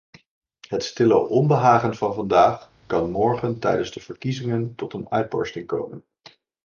[0.69, 6.03] Het stille onbehagen van vandaag kan morgen tijdens de verkiezingen tot een uitbarsting komen.